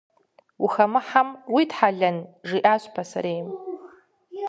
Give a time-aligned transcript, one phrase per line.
[0.63, 2.17] «Ухэмыхьэм уитхьэлэн?»–
[2.47, 3.47] жиӏащ пасарейм.